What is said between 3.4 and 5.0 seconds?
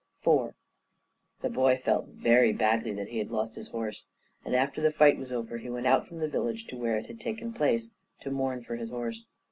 his horse; and, after the